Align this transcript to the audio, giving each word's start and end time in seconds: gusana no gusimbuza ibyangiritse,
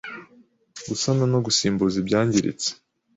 gusana 0.87 1.25
no 1.33 1.39
gusimbuza 1.45 1.95
ibyangiritse, 2.01 2.69